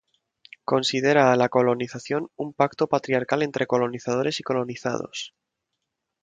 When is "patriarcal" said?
2.87-3.43